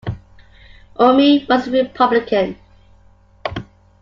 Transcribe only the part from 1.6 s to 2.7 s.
a republican.